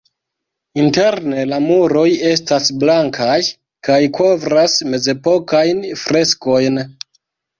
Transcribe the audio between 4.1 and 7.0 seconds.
kovras mezepokajn freskojn.